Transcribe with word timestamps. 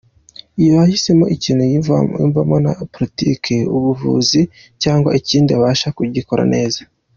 Iyo 0.61 0.73
ahisemo 0.83 1.25
ikintu 1.35 1.61
yiyumvamo 1.69 2.55
nka 2.63 2.73
politike 2.93 3.55
,ubuvuzi 3.75 4.41
cyangwa 4.83 5.09
ikindi 5.19 5.49
abasha 5.53 5.87
kugikora 5.97 6.43
neza. 6.53 6.81